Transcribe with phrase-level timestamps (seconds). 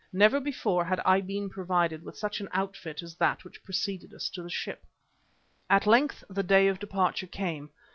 [0.11, 4.29] Never before had I been provided with such an outfit as that which preceded us
[4.31, 4.83] to the ship.
[5.69, 7.69] At length the day of departure came.